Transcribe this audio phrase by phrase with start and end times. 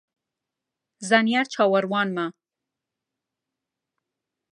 [1.09, 2.27] زانیار چاوەڕوانمە